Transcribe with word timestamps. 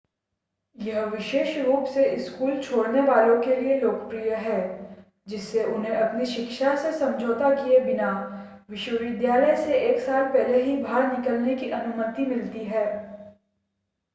यह 0.75 1.01
विशेष 1.05 1.57
रूप 1.57 1.83
से 1.85 2.05
स्कूल 2.19 2.57
छोड़ने 2.59 3.01
वालों 3.01 3.35
के 3.41 3.55
लिए 3.55 3.73
लोकप्रिय 3.73 4.33
है 4.37 4.55
जिससे 5.27 5.63
उन्हें 5.65 5.93
अपनी 5.93 6.25
शिक्षा 6.25 6.73
से 6.75 6.91
समझौता 6.91 7.49
किए 7.53 7.79
बिना 7.79 8.09
विश्वविद्यालय 8.69 9.55
से 9.55 9.77
एक 9.81 9.99
साल 9.99 10.25
पहले 10.33 10.61
ही 10.61 10.75
बाहर 10.77 11.07
निकलने 11.07 11.55
की 11.55 11.69
अनुमति 11.71 12.25
मिलती 12.25 12.63
है 12.65 12.85